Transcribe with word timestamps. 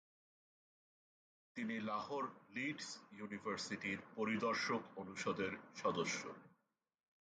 তিনি 1.55 1.75
লাহোর 1.79 2.23
লিডস 2.49 2.87
ইউনিভার্সিটির 3.11 3.99
পরিদর্শক 4.15 4.81
অনুষদের 4.95 5.51
সদস্য। 5.75 6.21